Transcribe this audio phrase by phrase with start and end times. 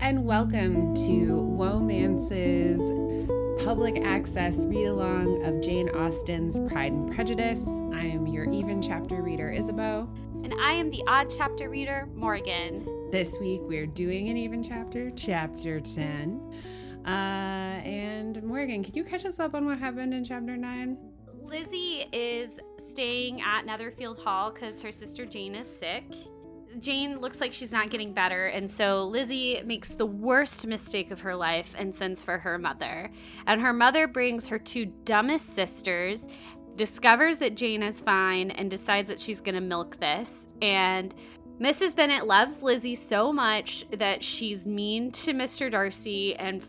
[0.00, 2.80] and welcome to Womance's
[3.64, 7.66] public access read along of Jane Austen's Pride and Prejudice.
[7.92, 10.08] I am your even chapter reader, Isabeau.
[10.44, 13.10] And I am the odd chapter reader, Morgan.
[13.10, 16.40] This week we're doing an even chapter, chapter 10.
[17.04, 20.96] Uh, and Morgan, can you catch us up on what happened in chapter 9?
[21.42, 22.50] Lizzie is
[22.92, 26.04] staying at Netherfield Hall because her sister Jane is sick.
[26.80, 31.20] Jane looks like she's not getting better, and so Lizzie makes the worst mistake of
[31.20, 33.10] her life and sends for her mother.
[33.46, 36.26] And her mother brings her two dumbest sisters,
[36.76, 40.46] discovers that Jane is fine, and decides that she's gonna milk this.
[40.62, 41.14] And
[41.60, 41.96] Mrs.
[41.96, 45.68] Bennet loves Lizzie so much that she's mean to Mr.
[45.70, 46.62] Darcy and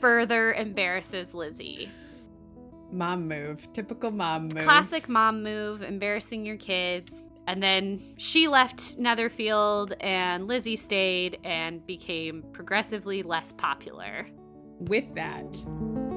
[0.00, 1.88] further embarrasses Lizzie.
[2.90, 3.72] Mom move.
[3.72, 4.64] Typical mom move.
[4.64, 7.12] Classic mom move, embarrassing your kids.
[7.46, 14.26] And then she left Netherfield and Lizzie stayed and became progressively less popular.
[14.78, 15.52] With that,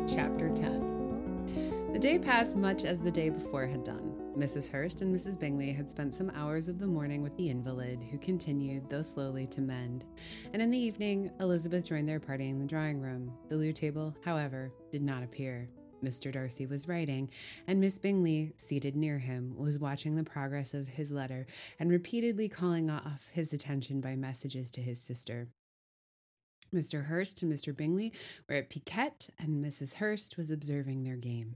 [0.08, 1.92] chapter 10.
[1.94, 4.16] The day passed much as the day before had done.
[4.38, 4.70] Mrs.
[4.70, 5.40] Hurst and Mrs.
[5.40, 9.48] Bingley had spent some hours of the morning with the invalid, who continued, though slowly,
[9.48, 10.04] to mend.
[10.52, 13.32] And in the evening, Elizabeth joined their party in the drawing room.
[13.48, 15.70] The loo table, however, did not appear.
[16.06, 16.32] Mr.
[16.32, 17.30] Darcy was writing,
[17.68, 21.48] and Miss Bingley, seated near him, was watching the progress of his letter
[21.80, 25.48] and repeatedly calling off his attention by messages to his sister.
[26.74, 27.06] Mr.
[27.06, 27.76] Hurst and Mr.
[27.76, 28.14] Bingley
[28.50, 29.96] were at piquet, and Mrs.
[29.96, 31.56] Hurst was observing their game.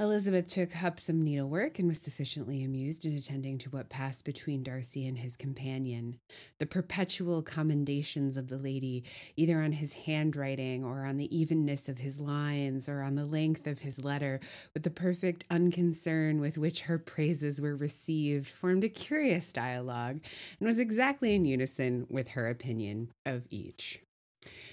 [0.00, 4.62] Elizabeth took up some needlework and was sufficiently amused in attending to what passed between
[4.62, 6.20] Darcy and his companion.
[6.60, 9.02] The perpetual commendations of the lady,
[9.36, 13.66] either on his handwriting or on the evenness of his lines or on the length
[13.66, 14.38] of his letter,
[14.72, 20.20] with the perfect unconcern with which her praises were received, formed a curious dialogue
[20.60, 24.00] and was exactly in unison with her opinion of each.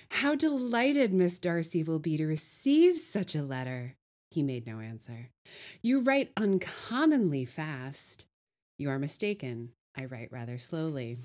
[0.10, 3.96] How delighted Miss Darcy will be to receive such a letter.
[4.36, 5.30] He made no answer.
[5.82, 8.26] You write uncommonly fast.
[8.78, 9.70] You are mistaken.
[9.98, 11.20] I write rather slowly.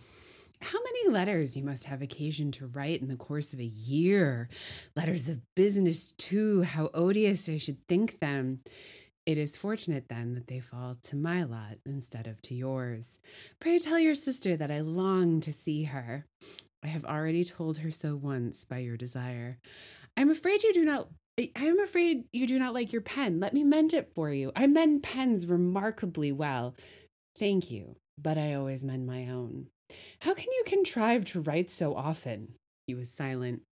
[0.60, 4.49] How many letters you must have occasion to write in the course of a year?
[4.94, 6.62] Letters of business, too.
[6.62, 8.60] How odious I should think them.
[9.26, 13.19] It is fortunate then that they fall to my lot instead of to yours.
[13.59, 16.26] Pray tell your sister that I long to see her.
[16.84, 19.59] I have already told her so once by your desire.
[20.16, 23.41] I am afraid you do not I am afraid you do not like your pen.
[23.41, 24.52] Let me mend it for you.
[24.54, 26.74] I mend pens remarkably well.
[27.38, 29.69] Thank you, but I always mend my own.
[30.20, 32.54] How can you contrive to write so often?
[32.86, 33.62] He was silent.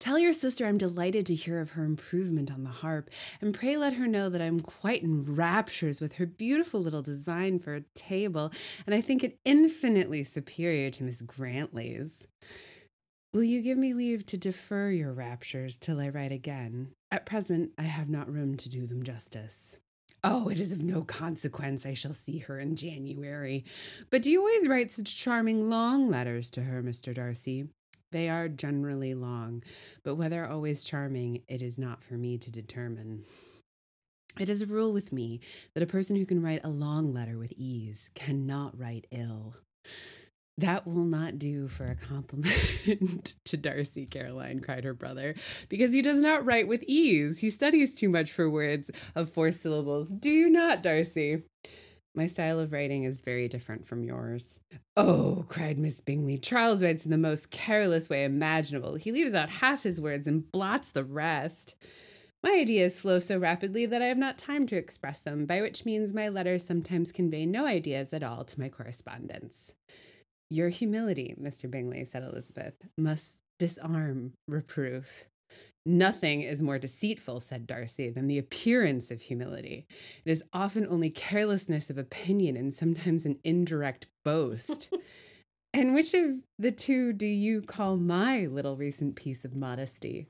[0.00, 3.08] Tell your sister I'm delighted to hear of her improvement on the harp,
[3.40, 7.58] and pray let her know that I'm quite in raptures with her beautiful little design
[7.58, 8.52] for a table,
[8.84, 12.26] and I think it infinitely superior to Miss Grantley's.
[13.34, 16.92] Will you give me leave to defer your raptures till I write again?
[17.10, 19.76] At present, I have not room to do them justice.
[20.22, 21.84] Oh, it is of no consequence.
[21.84, 23.64] I shall see her in January.
[24.08, 27.12] But do you always write such charming long letters to her, Mr.
[27.12, 27.66] Darcy?
[28.12, 29.64] They are generally long,
[30.04, 33.24] but whether always charming, it is not for me to determine.
[34.38, 35.40] It is a rule with me
[35.74, 39.56] that a person who can write a long letter with ease cannot write ill.
[40.58, 45.34] That will not do for a compliment to Darcy, Caroline, cried her brother,
[45.68, 47.40] because he does not write with ease.
[47.40, 50.10] He studies too much for words of four syllables.
[50.10, 51.42] Do you not, Darcy?
[52.14, 54.60] My style of writing is very different from yours.
[54.96, 56.38] Oh, cried Miss Bingley.
[56.38, 58.94] Charles writes in the most careless way imaginable.
[58.94, 61.74] He leaves out half his words and blots the rest.
[62.44, 65.84] My ideas flow so rapidly that I have not time to express them, by which
[65.84, 69.74] means my letters sometimes convey no ideas at all to my correspondents.
[70.50, 71.70] Your humility, Mr.
[71.70, 75.26] Bingley, said Elizabeth, must disarm reproof.
[75.86, 79.86] Nothing is more deceitful, said Darcy, than the appearance of humility.
[80.24, 84.88] It is often only carelessness of opinion and sometimes an indirect boast.
[85.74, 90.26] and which of the two do you call my little recent piece of modesty?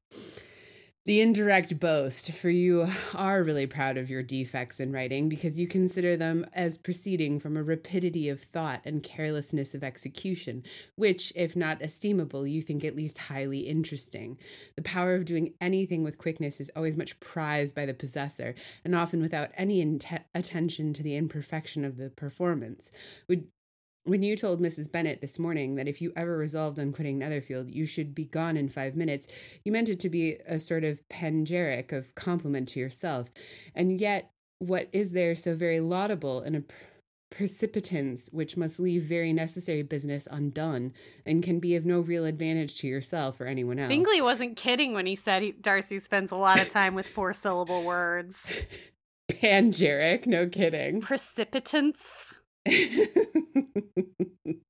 [1.04, 5.66] The indirect boast, for you are really proud of your defects in writing because you
[5.66, 10.62] consider them as proceeding from a rapidity of thought and carelessness of execution,
[10.96, 14.38] which, if not estimable, you think at least highly interesting.
[14.76, 18.94] The power of doing anything with quickness is always much prized by the possessor, and
[18.94, 22.90] often without any int- attention to the imperfection of the performance.
[23.28, 23.48] Would
[24.04, 24.90] when you told Mrs.
[24.90, 28.56] Bennet this morning that if you ever resolved on quitting Netherfield, you should be gone
[28.56, 29.26] in five minutes,
[29.64, 33.30] you meant it to be a sort of panegyric of compliment to yourself.
[33.74, 36.62] And yet, what is there so very laudable in a
[37.34, 40.92] precipitance which must leave very necessary business undone
[41.26, 43.88] and can be of no real advantage to yourself or anyone else.
[43.88, 47.32] Bingley wasn't kidding when he said he, Darcy spends a lot of time with four
[47.32, 48.66] syllable words.
[49.28, 51.00] Panegyric, no kidding.
[51.00, 52.34] Precipitance.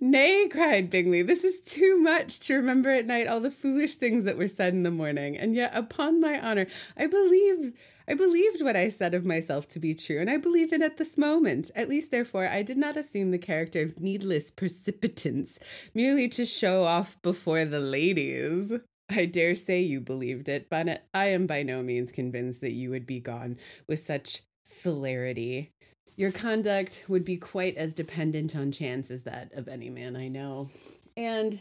[0.00, 4.24] Nay, cried Bingley, this is too much to remember at night all the foolish things
[4.24, 5.36] that were said in the morning.
[5.36, 6.66] And yet, upon my honor,
[6.96, 7.72] I believe
[8.06, 10.98] I believed what I said of myself to be true, and I believe it at
[10.98, 11.70] this moment.
[11.74, 15.58] At least, therefore, I did not assume the character of needless precipitance
[15.94, 18.72] merely to show off before the ladies.
[19.10, 22.90] I dare say you believed it, but I am by no means convinced that you
[22.90, 23.56] would be gone
[23.88, 25.72] with such celerity.
[26.16, 30.28] Your conduct would be quite as dependent on chance as that of any man I
[30.28, 30.70] know.
[31.16, 31.60] And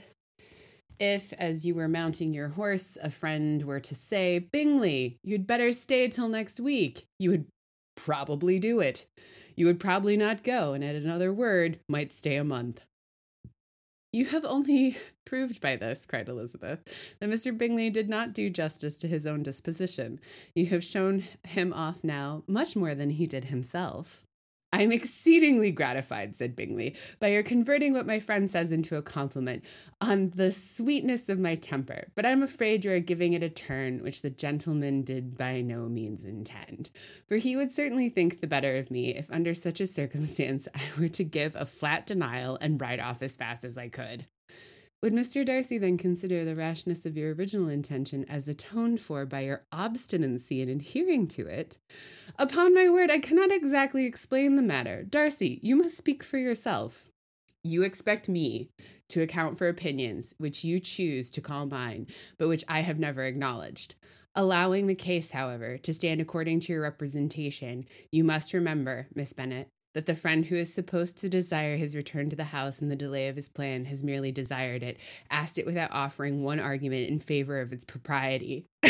[1.00, 5.74] if, as you were mounting your horse, a friend were to say, Bingley, you'd better
[5.74, 7.48] stay till next week, you would
[7.96, 9.08] probably do it.
[9.56, 12.82] You would probably not go, and at another word, might stay a month.
[14.12, 16.80] You have only proved by this, cried Elizabeth,
[17.20, 17.56] that Mr.
[17.58, 20.20] Bingley did not do justice to his own disposition.
[20.56, 24.24] You have shown him off now much more than he did himself.
[24.74, 29.04] I am exceedingly gratified, said Bingley, by your converting what my friend says into a
[29.04, 29.64] compliment
[30.02, 34.02] on the sweetness of my temper, but I'm afraid you are giving it a turn
[34.02, 36.90] which the gentleman did by no means intend.
[37.28, 40.82] For he would certainly think the better of me if, under such a circumstance, I
[41.00, 44.26] were to give a flat denial and ride off as fast as I could.
[45.04, 45.46] Would Mr.
[45.46, 50.62] Darcy then consider the rashness of your original intention as atoned for by your obstinacy
[50.62, 51.78] in adhering to it?
[52.40, 55.04] Upon my word, I cannot exactly explain the matter.
[55.04, 57.10] Darcy, you must speak for yourself.
[57.66, 58.70] You expect me
[59.10, 62.08] to account for opinions which you choose to call mine,
[62.38, 63.96] but which I have never acknowledged.
[64.36, 69.68] Allowing the case, however, to stand according to your representation, you must remember, Miss Bennet,
[69.94, 72.96] that the friend who is supposed to desire his return to the house and the
[72.96, 74.98] delay of his plan has merely desired it,
[75.30, 78.66] asked it without offering one argument in favor of its propriety.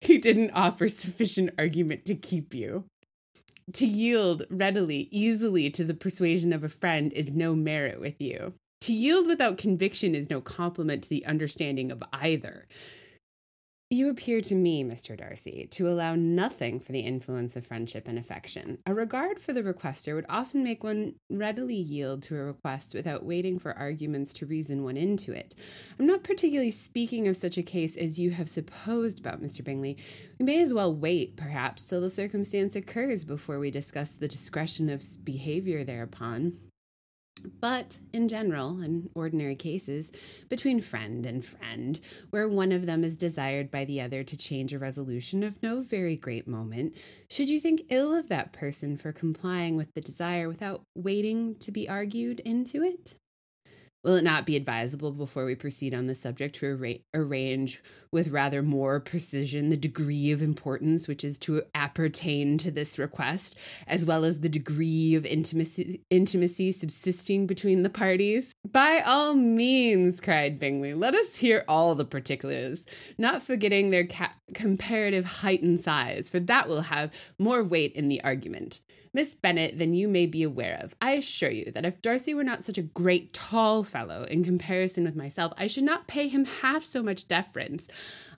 [0.00, 2.84] he didn't offer sufficient argument to keep you.
[3.74, 8.54] To yield readily, easily to the persuasion of a friend is no merit with you.
[8.82, 12.66] To yield without conviction is no compliment to the understanding of either.
[13.92, 15.16] You appear to me, Mr.
[15.16, 18.78] Darcy, to allow nothing for the influence of friendship and affection.
[18.86, 23.24] A regard for the requester would often make one readily yield to a request without
[23.24, 25.56] waiting for arguments to reason one into it.
[25.98, 29.64] I'm not particularly speaking of such a case as you have supposed about Mr.
[29.64, 29.96] Bingley.
[30.38, 34.88] We may as well wait, perhaps, till the circumstance occurs before we discuss the discretion
[34.88, 36.58] of behavior thereupon.
[37.60, 40.10] But in general, in ordinary cases,
[40.48, 42.00] between friend and friend,
[42.30, 45.80] where one of them is desired by the other to change a resolution of no
[45.80, 46.96] very great moment,
[47.28, 51.70] should you think ill of that person for complying with the desire without waiting to
[51.70, 53.14] be argued into it?
[54.02, 58.28] Will it not be advisable before we proceed on the subject to arra- arrange with
[58.28, 63.56] rather more precision the degree of importance which is to appertain to this request,
[63.86, 68.54] as well as the degree of intimacy, intimacy subsisting between the parties?
[68.66, 72.86] By all means, cried Bingley, let us hear all the particulars,
[73.18, 78.08] not forgetting their ca- comparative height and size, for that will have more weight in
[78.08, 78.80] the argument.
[79.12, 80.94] Miss Bennet than you may be aware of.
[81.00, 85.04] I assure you that if Darcy were not such a great tall fellow in comparison
[85.04, 87.88] with myself, I should not pay him half so much deference.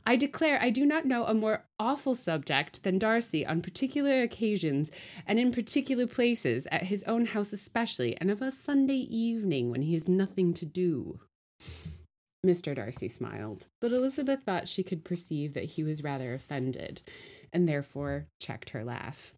[0.07, 4.91] I declare I do not know a more awful subject than Darcy on particular occasions
[5.27, 9.83] and in particular places, at his own house especially, and of a Sunday evening when
[9.83, 11.21] he has nothing to do.
[12.45, 12.75] Mr.
[12.75, 17.03] Darcy smiled, but Elizabeth thought she could perceive that he was rather offended,
[17.53, 19.35] and therefore checked her laugh.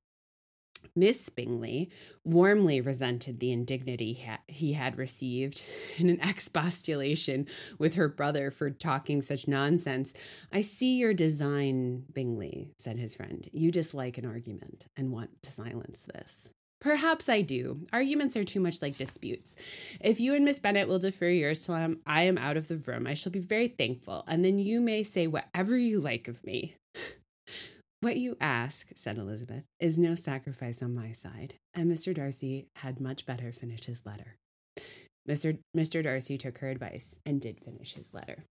[0.94, 1.90] Miss Bingley
[2.24, 5.62] warmly resented the indignity he had received
[5.98, 7.46] in an expostulation
[7.78, 10.14] with her brother for talking such nonsense.
[10.52, 13.48] I see your design, Bingley, said his friend.
[13.52, 16.50] You dislike an argument and want to silence this.
[16.84, 17.86] Perhaps I do.
[17.94, 19.56] Arguments are too much like disputes.
[20.02, 22.76] If you and Miss Bennet will defer yours till I'm, I am out of the
[22.76, 26.44] room, I shall be very thankful, and then you may say whatever you like of
[26.44, 26.76] me.
[28.04, 32.14] What you ask, said Elizabeth, is no sacrifice on my side, and Mr.
[32.14, 34.36] Darcy had much better finish his letter.
[35.26, 35.56] Mr.
[35.74, 36.02] Mr.
[36.02, 38.44] Darcy took her advice and did finish his letter.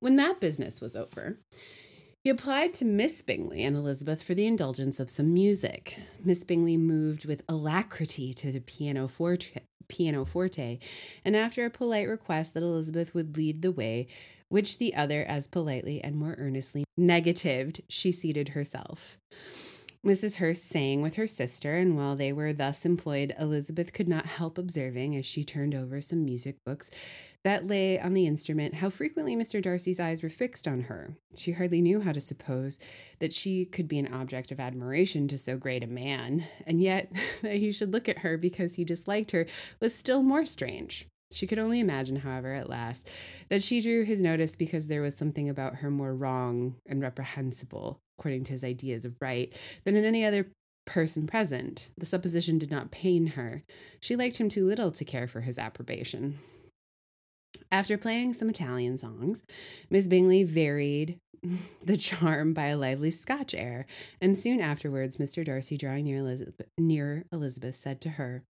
[0.00, 1.40] When that business was over,
[2.22, 5.98] he applied to Miss Bingley and Elizabeth for the indulgence of some music.
[6.24, 10.80] Miss Bingley moved with alacrity to the pianoforte, pianoforte,
[11.22, 14.06] and after a polite request that Elizabeth would lead the way,
[14.54, 19.18] which the other as politely and more earnestly negatived, she seated herself.
[20.06, 20.36] Mrs.
[20.36, 24.56] Hurst sang with her sister, and while they were thus employed, Elizabeth could not help
[24.56, 26.88] observing as she turned over some music books
[27.42, 29.60] that lay on the instrument how frequently Mr.
[29.60, 31.16] Darcy's eyes were fixed on her.
[31.36, 32.78] She hardly knew how to suppose
[33.18, 37.10] that she could be an object of admiration to so great a man, and yet
[37.42, 39.46] that he should look at her because he disliked her
[39.80, 41.08] was still more strange.
[41.34, 43.08] She could only imagine, however, at last,
[43.48, 47.98] that she drew his notice because there was something about her more wrong and reprehensible,
[48.18, 49.52] according to his ideas of right,
[49.84, 50.46] than in any other
[50.86, 51.90] person present.
[51.98, 53.64] The supposition did not pain her.
[54.00, 56.38] She liked him too little to care for his approbation.
[57.72, 59.42] After playing some Italian songs,
[59.90, 61.18] Miss Bingley varied
[61.84, 63.86] the charm by a lively Scotch air,
[64.20, 65.44] and soon afterwards, Mr.
[65.44, 68.42] Darcy, drawing near Elizabeth, near Elizabeth, said to her,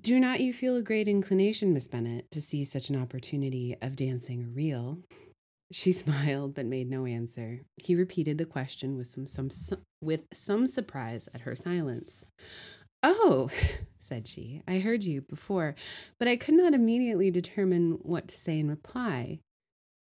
[0.00, 3.96] do not you feel a great inclination, Miss Bennet, to see such an opportunity of
[3.96, 4.98] dancing a reel?
[5.70, 7.60] She smiled, but made no answer.
[7.76, 12.24] He repeated the question with some, some, some with some surprise at her silence.
[13.02, 13.50] Oh,
[13.98, 15.74] said she, I heard you before,
[16.18, 19.40] but I could not immediately determine what to say in reply.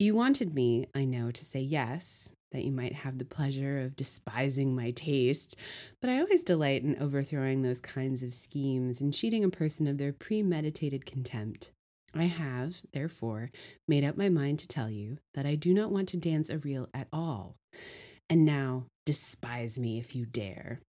[0.03, 3.95] You wanted me, I know, to say yes, that you might have the pleasure of
[3.95, 5.55] despising my taste,
[6.01, 9.99] but I always delight in overthrowing those kinds of schemes and cheating a person of
[9.99, 11.71] their premeditated contempt.
[12.13, 13.53] I have, therefore,
[13.87, 16.59] made up my mind to tell you that I do not want to dance a
[16.59, 17.55] reel at all.
[18.29, 20.81] And now, despise me if you dare.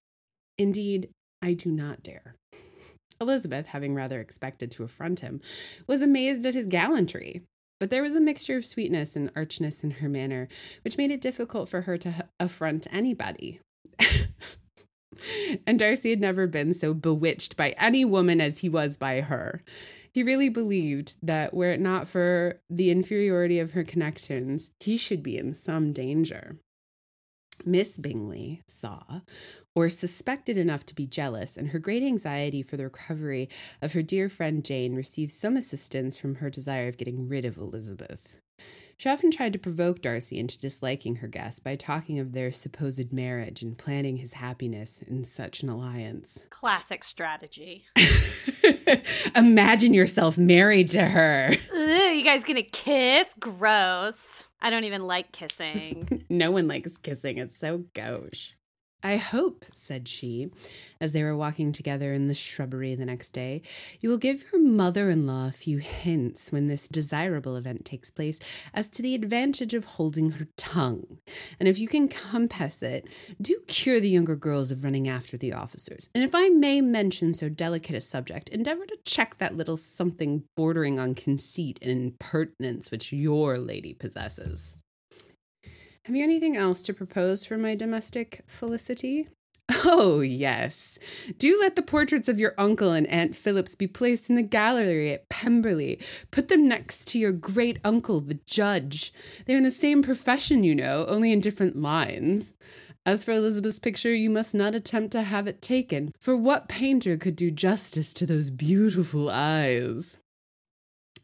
[0.58, 2.34] Indeed, I do not dare.
[3.22, 5.40] Elizabeth, having rather expected to affront him,
[5.86, 7.44] was amazed at his gallantry.
[7.80, 10.48] But there was a mixture of sweetness and archness in her manner,
[10.84, 13.60] which made it difficult for her to affront anybody.
[15.68, 19.64] and Darcy had never been so bewitched by any woman as he was by her.
[20.14, 25.24] He really believed that were it not for the inferiority of her connections, he should
[25.24, 26.58] be in some danger.
[27.66, 29.22] Miss Bingley saw,
[29.76, 33.50] or suspected enough to be jealous, and her great anxiety for the recovery
[33.82, 37.58] of her dear friend Jane received some assistance from her desire of getting rid of
[37.58, 38.36] Elizabeth.
[38.98, 43.12] She often tried to provoke Darcy into disliking her guest by talking of their supposed
[43.12, 46.44] marriage and planning his happiness in such an alliance.
[46.50, 47.86] Classic strategy.
[49.36, 51.50] Imagine yourself married to her.
[51.52, 53.28] Ugh, you guys gonna kiss?
[53.40, 54.46] Gross.
[54.64, 56.24] I don't even like kissing.
[56.30, 57.38] no one likes kissing.
[57.38, 58.54] It's so gauche.
[59.04, 60.50] I hope, said she,
[61.02, 63.62] as they were walking together in the shrubbery the next day,
[64.00, 68.10] you will give your mother in law a few hints when this desirable event takes
[68.10, 68.40] place
[68.74, 71.20] as to the advantage of holding her tongue.
[71.60, 73.06] And if you can compass it,
[73.42, 76.10] do cure the younger girls of running after the officers.
[76.16, 80.44] And if I may mention so delicate a subject, endeavor to check that little something
[80.56, 84.78] bordering on conceit and impertinence which your lady possesses.
[86.06, 89.30] Have you anything else to propose for my domestic felicity?
[89.86, 90.98] Oh, yes.
[91.38, 95.14] Do let the portraits of your uncle and Aunt Phillips be placed in the gallery
[95.14, 96.00] at Pemberley.
[96.32, 99.14] Put them next to your great uncle, the judge.
[99.46, 102.54] They're in the same profession, you know, only in different lines.
[103.06, 107.18] As for Elizabeth's picture, you must not attempt to have it taken, for what painter
[107.18, 110.18] could do justice to those beautiful eyes?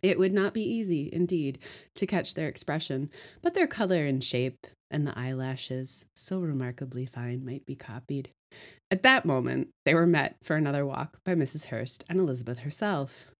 [0.01, 1.59] It would not be easy, indeed,
[1.95, 3.09] to catch their expression,
[3.41, 8.29] but their color and shape and the eyelashes, so remarkably fine, might be copied.
[8.89, 11.65] At that moment, they were met for another walk by Mrs.
[11.65, 13.31] Hurst and Elizabeth herself.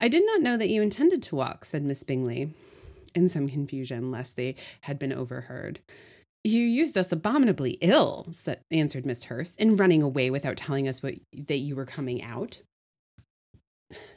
[0.00, 2.54] I did not know that you intended to walk, said Miss Bingley,
[3.14, 5.80] in some confusion lest they had been overheard.
[6.44, 11.02] You used us abominably ill, said, answered Miss Hurst, in running away without telling us
[11.02, 12.62] what, that you were coming out.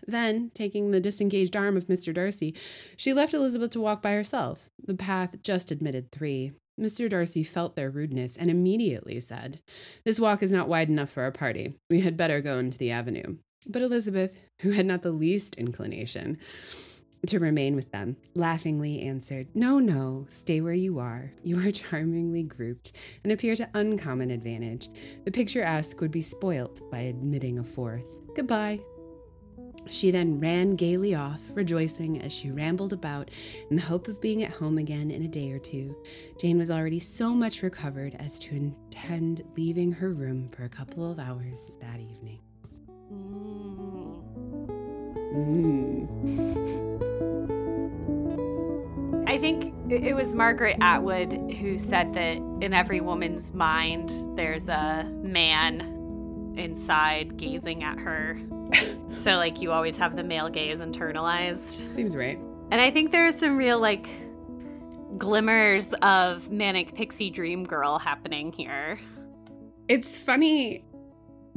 [0.05, 2.13] Then, taking the disengaged arm of Mr.
[2.13, 2.55] Darcy,
[2.97, 4.69] she left Elizabeth to walk by herself.
[4.83, 6.51] The path just admitted three.
[6.79, 7.09] Mr.
[7.09, 9.59] Darcy felt their rudeness and immediately said,
[10.03, 11.75] This walk is not wide enough for our party.
[11.89, 13.37] We had better go into the avenue.
[13.67, 16.37] But Elizabeth, who had not the least inclination
[17.27, 21.31] to remain with them, laughingly answered, No, no, stay where you are.
[21.43, 24.89] You are charmingly grouped and appear to uncommon advantage.
[25.25, 28.07] The picturesque would be spoilt by admitting a fourth.
[28.35, 28.79] Goodbye.
[29.89, 33.29] She then ran gaily off, rejoicing as she rambled about
[33.69, 35.95] in the hope of being at home again in a day or two.
[36.39, 41.11] Jane was already so much recovered as to intend leaving her room for a couple
[41.11, 42.39] of hours that evening.
[45.33, 45.71] Mm.
[49.27, 55.09] I think it was Margaret Atwood who said that in every woman's mind, there's a
[55.23, 58.37] man inside gazing at her
[59.11, 61.91] so like you always have the male gaze internalized.
[61.91, 62.37] Seems right.
[62.71, 64.07] And I think there's some real like
[65.17, 68.99] glimmers of manic pixie dream girl happening here.
[69.87, 70.85] It's funny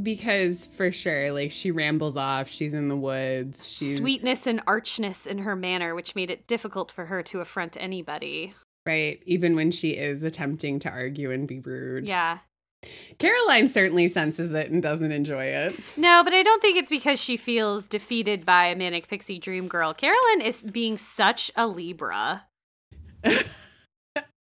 [0.03, 5.27] because for sure, like she rambles off, she's in the woods, she's Sweetness and archness
[5.27, 8.55] in her manner, which made it difficult for her to affront anybody.
[8.87, 12.09] right, even when she is attempting to argue and be rude.
[12.09, 12.39] Yeah.
[13.19, 15.75] Caroline certainly senses it and doesn't enjoy it.
[15.97, 19.69] No, but I don't think it's because she feels defeated by a manic pixie dream
[19.69, 19.95] girl.
[19.95, 22.47] Carolyn is being such a Libra.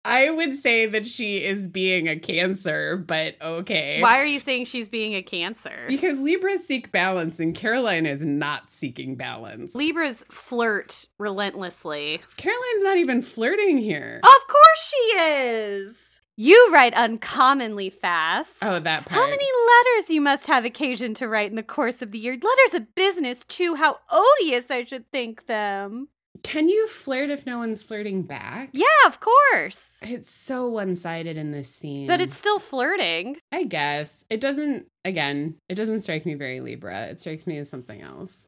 [0.05, 4.01] I would say that she is being a cancer, but okay.
[4.01, 5.85] Why are you saying she's being a cancer?
[5.87, 9.73] Because Libras seek balance and Caroline is not seeking balance.
[9.73, 12.19] Libras flirt relentlessly.
[12.35, 14.19] Caroline's not even flirting here.
[14.21, 15.95] Of course she is.
[16.35, 18.51] You write uncommonly fast.
[18.61, 19.21] Oh, that part.
[19.21, 22.33] How many letters you must have occasion to write in the course of the year?
[22.33, 23.75] Letters of business, too.
[23.75, 26.07] How odious I should think them.
[26.41, 28.69] Can you flirt if no one's flirting back?
[28.73, 29.83] Yeah, of course.
[30.01, 32.07] It's so one sided in this scene.
[32.07, 33.37] But it's still flirting.
[33.51, 34.25] I guess.
[34.29, 37.05] It doesn't, again, it doesn't strike me very Libra.
[37.05, 38.47] It strikes me as something else.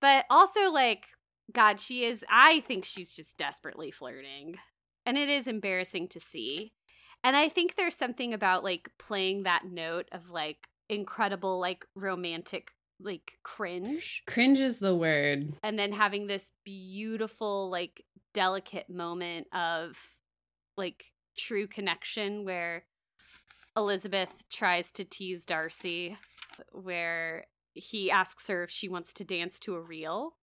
[0.00, 1.06] But also, like,
[1.50, 4.56] God, she is, I think she's just desperately flirting.
[5.06, 6.72] And it is embarrassing to see.
[7.24, 12.72] And I think there's something about, like, playing that note of, like, incredible, like, romantic,
[13.00, 14.22] like, cringe.
[14.26, 15.54] Cringe is the word.
[15.62, 19.96] And then having this beautiful, like, delicate moment of,
[20.76, 22.84] like, true connection where
[23.76, 26.18] Elizabeth tries to tease Darcy,
[26.72, 30.34] where he asks her if she wants to dance to a reel.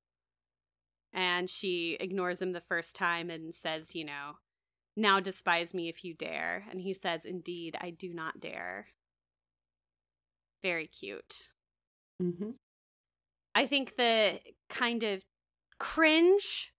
[1.13, 4.38] And she ignores him the first time and says, you know,
[5.00, 6.65] now despise me if you dare.
[6.70, 8.88] And he says, indeed, I do not dare.
[10.62, 11.50] Very cute.
[12.22, 12.51] Mm-hmm.
[13.56, 14.39] I think the
[14.70, 15.24] kind of
[15.79, 16.72] cringe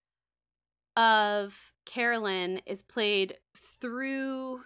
[0.95, 3.35] of Carolyn is played
[3.79, 4.61] through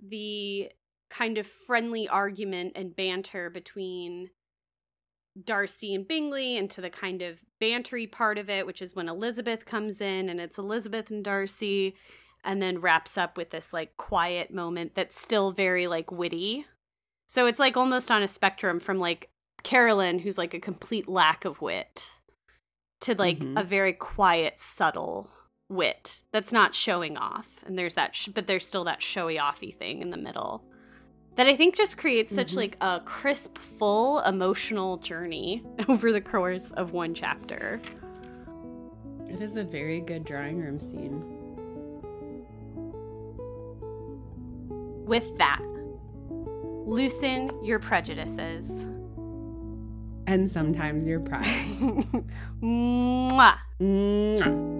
[0.00, 0.70] the
[1.08, 4.30] kind of friendly argument and banter between
[5.44, 9.64] Darcy and Bingley into the kind of bantery part of it, which is when Elizabeth
[9.64, 11.94] comes in and it's Elizabeth and Darcy,
[12.44, 16.64] and then wraps up with this like quiet moment that's still very like witty.
[17.28, 19.30] So it's like almost on a spectrum from like
[19.62, 22.10] Carolyn, who's like a complete lack of wit,
[23.02, 23.58] to like Mhm.
[23.60, 25.30] a very quiet, subtle
[25.68, 27.62] wit that's not showing off.
[27.64, 30.64] And there's that, sh- but there's still that showy offy thing in the middle
[31.36, 32.56] that I think just creates such Mhm.
[32.56, 37.80] like a crisp, full emotional journey over the course of one chapter.
[39.28, 41.24] It is a very good drawing room scene.
[45.06, 45.60] With that,
[46.86, 48.70] loosen your prejudices.
[50.26, 51.44] And sometimes your pride.
[52.62, 53.54] Mwah.
[53.80, 54.71] Mwah.